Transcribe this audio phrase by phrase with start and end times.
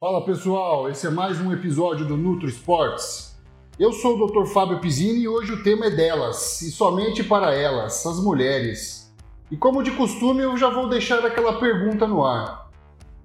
[0.00, 3.36] Fala pessoal, esse é mais um episódio do Nutro Esportes.
[3.78, 4.46] Eu sou o Dr.
[4.46, 9.12] Fábio Pizzini e hoje o tema é delas, e somente para elas, as mulheres.
[9.50, 12.70] E como de costume, eu já vou deixar aquela pergunta no ar.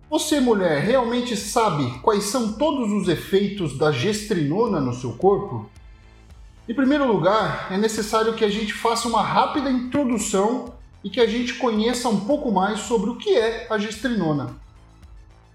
[0.10, 5.70] Você, mulher, realmente sabe quais são todos os efeitos da gestrinona no seu corpo?
[6.68, 11.26] Em primeiro lugar, é necessário que a gente faça uma rápida introdução e que a
[11.26, 14.50] gente conheça um pouco mais sobre o que é a gestrinona.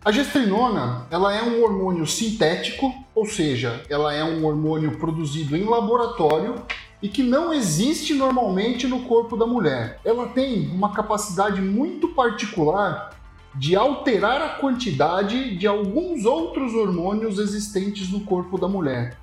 [0.03, 5.65] A gestrinona, ela é um hormônio sintético, ou seja, ela é um hormônio produzido em
[5.65, 6.55] laboratório
[7.03, 10.01] e que não existe normalmente no corpo da mulher.
[10.07, 13.11] Ela tem uma capacidade muito particular
[13.55, 19.22] de alterar a quantidade de alguns outros hormônios existentes no corpo da mulher.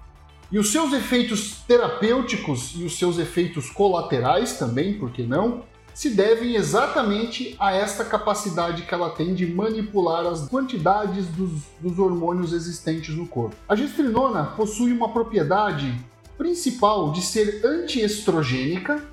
[0.51, 6.09] E os seus efeitos terapêuticos e os seus efeitos colaterais também, por que não, se
[6.09, 12.53] devem exatamente a esta capacidade que ela tem de manipular as quantidades dos, dos hormônios
[12.53, 13.55] existentes no corpo.
[13.67, 15.93] A gestrinona possui uma propriedade
[16.37, 19.03] principal de ser antiestrogênica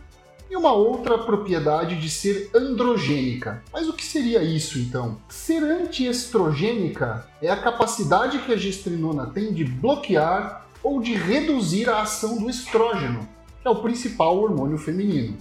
[0.49, 3.63] e uma outra propriedade de ser androgênica.
[3.73, 5.19] Mas o que seria isso então?
[5.29, 12.03] Ser antiestrogênica é a capacidade que a gestrinona tem de bloquear ou de reduzir a
[12.03, 13.29] ação do estrógeno,
[13.61, 15.37] que é o principal hormônio feminino.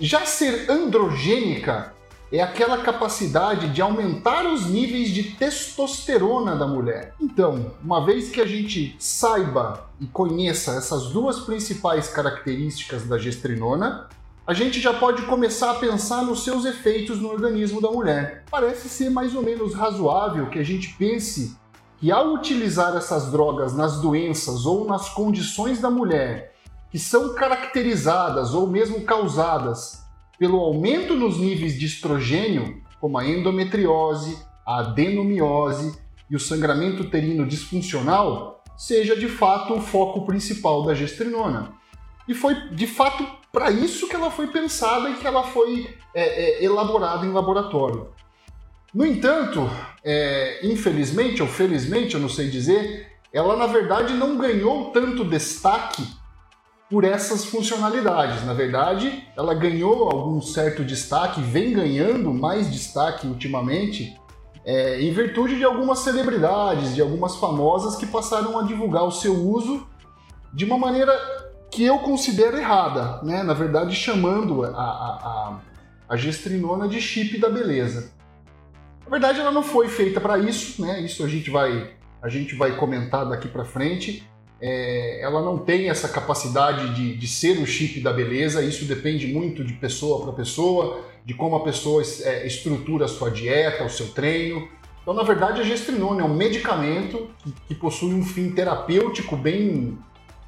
[0.00, 1.94] Já ser androgênica
[2.32, 7.14] é aquela capacidade de aumentar os níveis de testosterona da mulher.
[7.20, 14.08] Então, uma vez que a gente saiba e conheça essas duas principais características da gestrinona,
[14.44, 18.42] a gente já pode começar a pensar nos seus efeitos no organismo da mulher.
[18.50, 21.56] Parece ser mais ou menos razoável que a gente pense
[22.00, 26.54] que ao utilizar essas drogas nas doenças ou nas condições da mulher
[26.90, 30.04] que são caracterizadas ou mesmo causadas
[30.38, 35.98] pelo aumento nos níveis de estrogênio, como a endometriose, a adenomiose
[36.30, 41.72] e o sangramento uterino disfuncional, seja de fato o foco principal da gestrinona.
[42.26, 46.22] E foi de fato para isso que ela foi pensada e que ela foi é,
[46.22, 48.08] é, elaborada em laboratório.
[48.94, 49.68] No entanto,
[50.02, 56.02] é, infelizmente ou felizmente, eu não sei dizer, ela na verdade não ganhou tanto destaque
[56.88, 58.44] por essas funcionalidades.
[58.44, 64.18] Na verdade, ela ganhou algum certo destaque, vem ganhando mais destaque ultimamente,
[64.64, 69.34] é, em virtude de algumas celebridades, de algumas famosas que passaram a divulgar o seu
[69.34, 69.86] uso
[70.52, 71.12] de uma maneira
[71.70, 73.42] que eu considero errada, né?
[73.42, 75.58] na verdade, chamando a, a, a,
[76.08, 78.16] a gestrinona de chip da beleza.
[79.08, 81.00] Na verdade, ela não foi feita para isso, né?
[81.00, 84.22] isso a gente vai, a gente vai comentar daqui para frente
[84.60, 89.26] é, ela não tem essa capacidade de, de, ser o chip da beleza, isso depende
[89.26, 93.90] muito de pessoa para pessoa, de como a pessoa é, estrutura a sua dieta, o
[93.90, 94.68] seu treino.
[95.00, 99.96] Então, na verdade, a gestrinona é um medicamento que, que possui um fim terapêutico bem,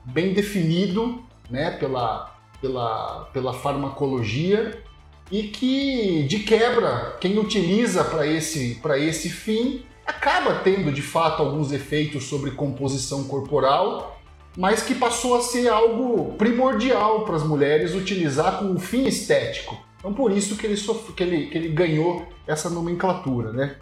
[0.05, 4.83] bem definido né, pela, pela, pela farmacologia
[5.31, 11.73] e que, de quebra, quem utiliza para esse, esse fim acaba tendo de fato alguns
[11.73, 14.21] efeitos sobre composição corporal,
[14.57, 19.79] mas que passou a ser algo primordial para as mulheres utilizar com um fim estético.
[19.99, 23.77] Então por isso que ele, que ele, que ele ganhou essa nomenclatura, né?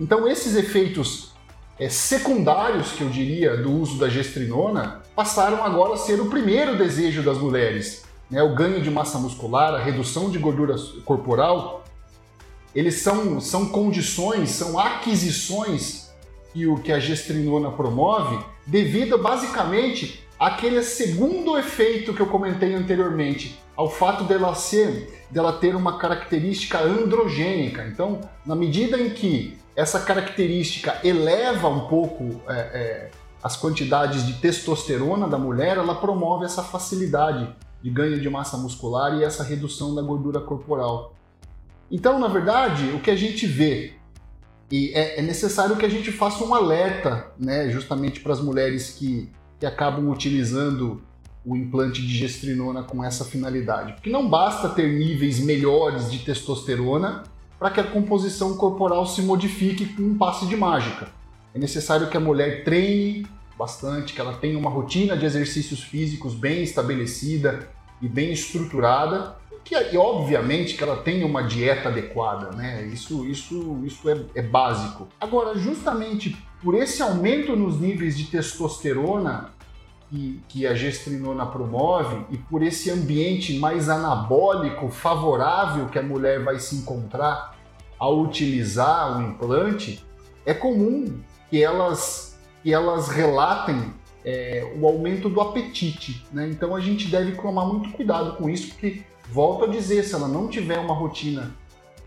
[0.00, 1.34] Então esses efeitos
[1.78, 6.76] é, secundários, que eu diria, do uso da gestrinona, passaram agora a ser o primeiro
[6.76, 8.04] desejo das mulheres.
[8.30, 8.42] Né?
[8.42, 11.80] O ganho de massa muscular, a redução de gordura corporal
[12.74, 16.10] eles são, são condições, são aquisições
[16.52, 23.58] que, o, que a gestrinona promove devido basicamente àquele segundo efeito que eu comentei anteriormente,
[23.76, 27.84] ao fato dela ser, dela ter uma característica androgênica.
[27.86, 33.10] Então, na medida em que essa característica eleva um pouco é, é,
[33.42, 37.48] as quantidades de testosterona da mulher, ela promove essa facilidade
[37.82, 41.14] de ganho de massa muscular e essa redução da gordura corporal.
[41.90, 43.94] Então, na verdade, o que a gente vê
[44.70, 48.90] e é, é necessário que a gente faça um alerta, né, justamente para as mulheres
[48.90, 49.28] que,
[49.58, 51.02] que acabam utilizando
[51.44, 53.94] o implante de gestrinona com essa finalidade.
[53.94, 57.24] Porque não basta ter níveis melhores de testosterona
[57.58, 61.08] para que a composição corporal se modifique com um passe de mágica.
[61.52, 63.26] É necessário que a mulher treine
[63.60, 67.68] bastante, que ela tenha uma rotina de exercícios físicos bem estabelecida
[68.00, 72.82] e bem estruturada que e obviamente que ela tenha uma dieta adequada, né?
[72.86, 75.06] Isso, isso, isso é, é básico.
[75.20, 79.50] Agora, justamente por esse aumento nos níveis de testosterona,
[80.08, 86.42] que, que a gestrinona promove e por esse ambiente mais anabólico, favorável que a mulher
[86.42, 87.56] vai se encontrar
[87.96, 90.04] ao utilizar o implante,
[90.44, 92.29] é comum que elas,
[92.62, 93.92] que elas relatem
[94.24, 96.24] é, o aumento do apetite.
[96.32, 96.48] Né?
[96.50, 100.28] Então a gente deve tomar muito cuidado com isso, porque, volto a dizer, se ela
[100.28, 101.54] não tiver uma rotina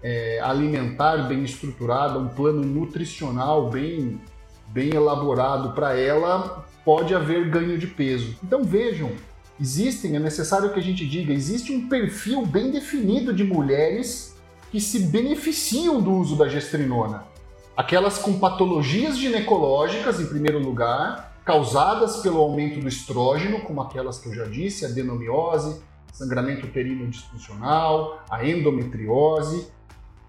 [0.02, 4.20] é, alimentar bem estruturada, um plano nutricional bem,
[4.68, 8.36] bem elaborado para ela, pode haver ganho de peso.
[8.44, 9.12] Então vejam,
[9.60, 14.36] existem, é necessário que a gente diga, existe um perfil bem definido de mulheres
[14.72, 17.26] que se beneficiam do uso da gestrinona.
[17.76, 24.30] Aquelas com patologias ginecológicas, em primeiro lugar, causadas pelo aumento do estrógeno, como aquelas que
[24.30, 25.82] eu já disse, a adenomiose,
[26.12, 29.68] sangramento uterino disfuncional, a endometriose,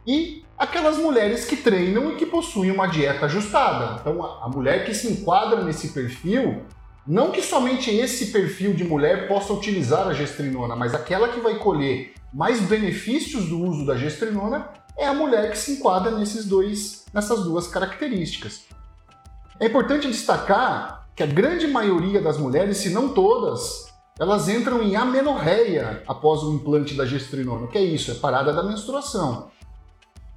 [0.07, 4.01] e aquelas mulheres que treinam e que possuem uma dieta ajustada.
[4.01, 6.63] Então, a mulher que se enquadra nesse perfil,
[7.07, 11.59] não que somente esse perfil de mulher possa utilizar a gestrinona, mas aquela que vai
[11.59, 17.05] colher mais benefícios do uso da gestrinona é a mulher que se enquadra nesses dois,
[17.13, 18.63] nessas duas características.
[19.59, 24.97] É importante destacar que a grande maioria das mulheres, se não todas, elas entram em
[24.97, 27.67] amenorreia após o implante da gestrinona.
[27.67, 28.11] Que é isso?
[28.11, 29.51] É parada da menstruação.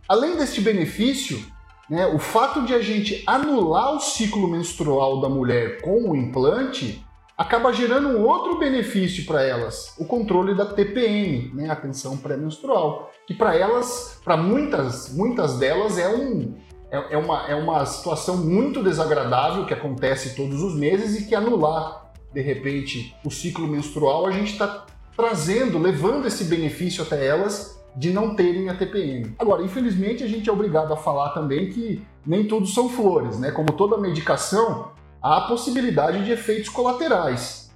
[0.07, 1.43] Além deste benefício,
[1.89, 7.05] né, o fato de a gente anular o ciclo menstrual da mulher com o implante
[7.37, 13.11] acaba gerando um outro benefício para elas, o controle da TPM, né, a tensão pré-menstrual,
[13.27, 16.55] que para elas, para muitas, muitas delas é um
[16.89, 21.35] é, é, uma, é uma situação muito desagradável que acontece todos os meses e que
[21.35, 24.85] anular de repente o ciclo menstrual a gente está
[25.15, 29.35] trazendo, levando esse benefício até elas de não terem a TPM.
[29.39, 33.49] Agora, infelizmente, a gente é obrigado a falar também que nem tudo são flores, né?
[33.49, 34.91] Como toda medicação,
[35.35, 37.69] há possibilidade de efeitos colaterais.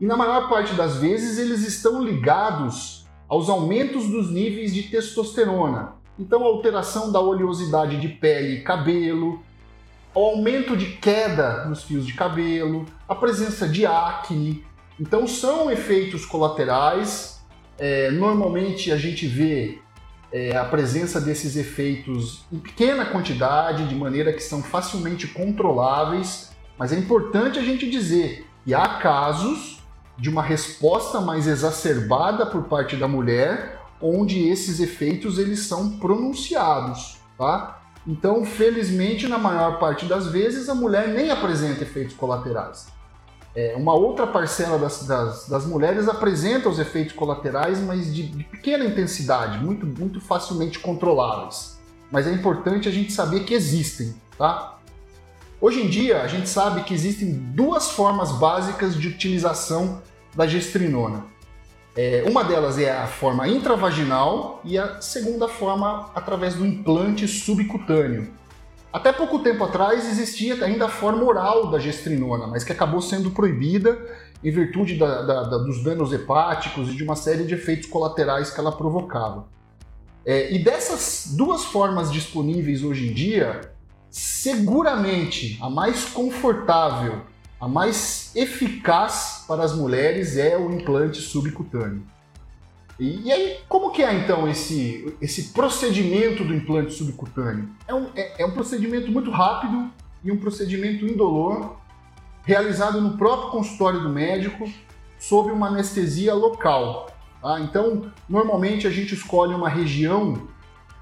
[0.00, 5.94] E na maior parte das vezes eles estão ligados aos aumentos dos níveis de testosterona.
[6.18, 9.42] Então, alteração da oleosidade de pele e cabelo,
[10.14, 14.64] aumento de queda nos fios de cabelo, a presença de acne.
[14.98, 17.38] Então, são efeitos colaterais
[17.78, 19.78] é, normalmente a gente vê
[20.32, 26.92] é, a presença desses efeitos em pequena quantidade, de maneira que são facilmente controláveis, mas
[26.92, 29.82] é importante a gente dizer que há casos
[30.16, 37.18] de uma resposta mais exacerbada por parte da mulher, onde esses efeitos eles são pronunciados,
[37.36, 37.80] tá?
[38.06, 42.86] Então, felizmente, na maior parte das vezes, a mulher nem apresenta efeitos colaterais.
[43.54, 48.44] É, uma outra parcela das, das, das, mulheres apresenta os efeitos colaterais, mas de, de,
[48.44, 51.78] pequena intensidade, muito, muito facilmente controláveis.
[52.10, 54.77] Mas é importante a gente saber que existem, tá?
[55.60, 60.00] Hoje em dia, a gente sabe que existem duas formas básicas de utilização
[60.32, 61.24] da gestrinona.
[61.96, 68.32] É, uma delas é a forma intravaginal e a segunda forma através do implante subcutâneo.
[68.92, 73.32] Até pouco tempo atrás existia ainda a forma oral da gestrinona, mas que acabou sendo
[73.32, 73.98] proibida
[74.44, 78.48] em virtude da, da, da, dos danos hepáticos e de uma série de efeitos colaterais
[78.48, 79.48] que ela provocava.
[80.24, 83.76] É, e dessas duas formas disponíveis hoje em dia,
[84.10, 87.22] seguramente a mais confortável,
[87.60, 92.02] a mais eficaz para as mulheres é o implante subcutâneo.
[92.98, 97.68] E, aí, como que é então esse, esse procedimento do implante subcutâneo?
[97.86, 99.88] É um, é, é um procedimento muito rápido
[100.24, 101.76] e um procedimento indolor,
[102.42, 104.68] realizado no próprio consultório do médico,
[105.16, 107.06] sob uma anestesia local.
[107.40, 107.60] Tá?
[107.60, 110.48] Então, normalmente a gente escolhe uma região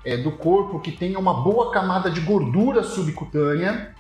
[0.07, 3.93] é, do corpo que tenha uma boa camada de gordura subcutânea,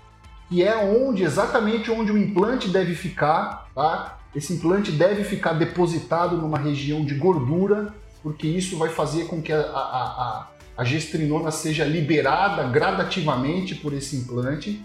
[0.48, 4.20] que é onde exatamente onde o implante deve ficar, tá?
[4.32, 9.52] Esse implante deve ficar depositado numa região de gordura, porque isso vai fazer com que
[9.52, 10.46] a, a, a,
[10.76, 14.80] a gestrinona seja liberada gradativamente por esse implante.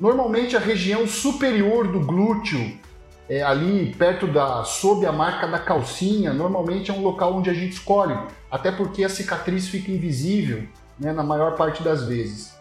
[0.00, 2.76] Normalmente a região superior do glúteo,
[3.28, 7.54] é, ali perto da, sob a marca da calcinha, normalmente é um local onde a
[7.54, 8.16] gente escolhe,
[8.50, 10.64] até porque a cicatriz fica invisível
[10.98, 12.56] né, na maior parte das vezes.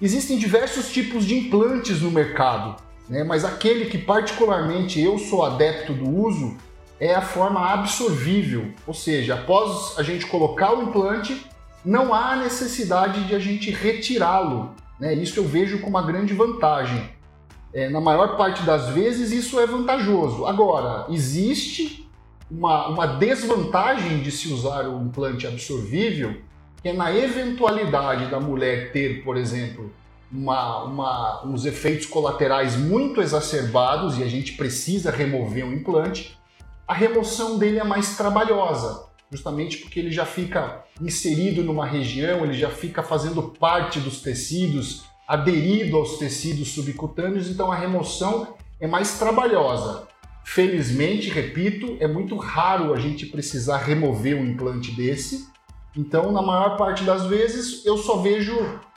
[0.00, 2.76] Existem diversos tipos de implantes no mercado
[3.08, 3.24] né?
[3.24, 6.56] mas aquele que particularmente eu sou adepto do uso
[6.98, 11.46] é a forma absorvível, ou seja, após a gente colocar o implante,
[11.84, 14.74] não há necessidade de a gente retirá-lo.
[14.98, 15.14] Né?
[15.14, 17.10] Isso eu vejo como uma grande vantagem.
[17.72, 20.46] É, na maior parte das vezes isso é vantajoso.
[20.46, 22.08] Agora, existe
[22.50, 26.36] uma, uma desvantagem de se usar o implante absorvível,
[26.82, 29.92] que é na eventualidade da mulher ter, por exemplo,
[30.30, 36.38] uma, uma, uns efeitos colaterais muito exacerbados e a gente precisa remover o implante,
[36.86, 42.54] a remoção dele é mais trabalhosa, justamente porque ele já fica inserido numa região, ele
[42.54, 49.18] já fica fazendo parte dos tecidos, aderido aos tecidos subcutâneos, então a remoção é mais
[49.18, 50.06] trabalhosa.
[50.44, 55.48] Felizmente, repito, é muito raro a gente precisar remover um implante desse.
[55.96, 58.54] Então, na maior parte das vezes, eu só vejo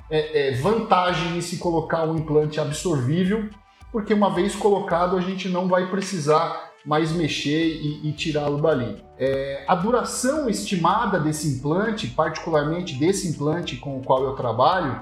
[0.09, 3.49] é, é, vantagem em se colocar um implante absorvível,
[3.91, 9.03] porque uma vez colocado a gente não vai precisar mais mexer e, e tirá-lo dali.
[9.17, 15.01] É, a duração estimada desse implante, particularmente desse implante com o qual eu trabalho,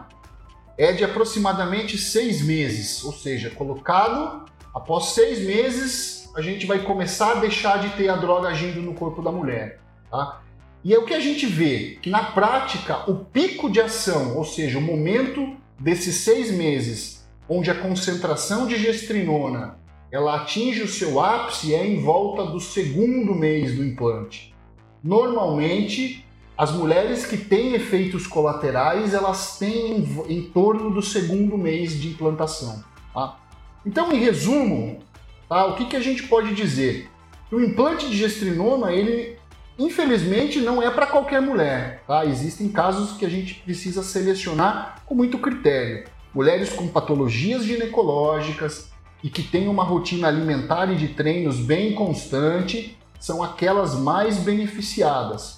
[0.77, 7.31] é de aproximadamente seis meses, ou seja, colocado após seis meses a gente vai começar
[7.31, 9.79] a deixar de ter a droga agindo no corpo da mulher.
[10.11, 10.41] Tá?
[10.83, 14.45] E é o que a gente vê, que na prática o pico de ação, ou
[14.45, 19.79] seja, o momento desses seis meses, onde a concentração de gestrinona
[20.11, 24.55] ela atinge o seu ápice é em volta do segundo mês do implante.
[25.03, 26.25] Normalmente,
[26.57, 32.09] as mulheres que têm efeitos colaterais, elas têm em, em torno do segundo mês de
[32.09, 32.83] implantação.
[33.13, 33.37] Tá?
[33.85, 34.99] Então, em resumo,
[35.47, 35.65] Tá?
[35.65, 37.09] O que, que a gente pode dizer?
[37.51, 39.37] O implante de gestrinona, ele
[39.79, 42.03] infelizmente não é para qualquer mulher.
[42.05, 42.25] Tá?
[42.25, 46.05] Existem casos que a gente precisa selecionar com muito critério.
[46.33, 48.91] Mulheres com patologias ginecológicas
[49.23, 55.56] e que têm uma rotina alimentar e de treinos bem constante são aquelas mais beneficiadas.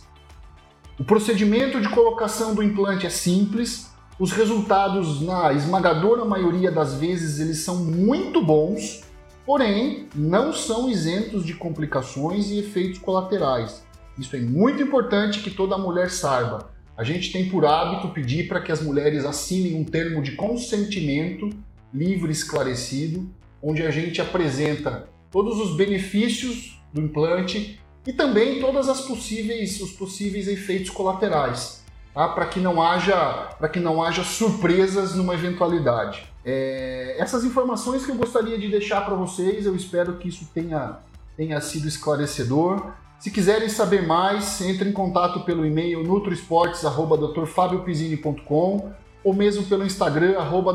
[0.99, 3.89] O procedimento de colocação do implante é simples,
[4.19, 9.07] os resultados, na esmagadora maioria das vezes, eles são muito bons
[9.49, 13.83] porém não são isentos de complicações e efeitos colaterais.
[14.15, 16.69] Isso é muito importante que toda mulher saiba.
[16.95, 21.49] A gente tem por hábito pedir para que as mulheres assinem um termo de consentimento
[21.91, 23.27] livre e esclarecido,
[23.59, 29.91] onde a gente apresenta todos os benefícios do implante e também todas as possíveis os
[29.91, 32.27] possíveis efeitos colaterais, tá?
[32.29, 36.27] para que não haja para que não haja surpresas numa eventualidade.
[36.43, 40.97] É, essas informações que eu gostaria de deixar para vocês, eu espero que isso tenha,
[41.37, 42.93] tenha sido esclarecedor.
[43.19, 48.91] Se quiserem saber mais, entre em contato pelo e-mail nutroesportes.drfabiopizini.com
[49.23, 50.73] ou mesmo pelo Instagram, arroba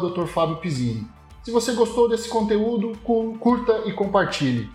[1.43, 2.93] Se você gostou desse conteúdo,
[3.41, 4.71] curta e compartilhe.